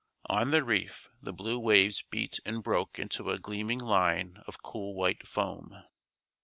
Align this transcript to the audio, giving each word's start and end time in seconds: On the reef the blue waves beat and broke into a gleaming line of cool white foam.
On 0.25 0.49
the 0.49 0.63
reef 0.63 1.09
the 1.21 1.31
blue 1.31 1.59
waves 1.59 2.01
beat 2.09 2.39
and 2.43 2.63
broke 2.63 2.97
into 2.97 3.29
a 3.29 3.37
gleaming 3.37 3.77
line 3.77 4.41
of 4.47 4.63
cool 4.63 4.95
white 4.95 5.27
foam. 5.27 5.83